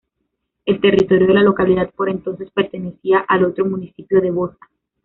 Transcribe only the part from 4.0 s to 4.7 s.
de Bosa.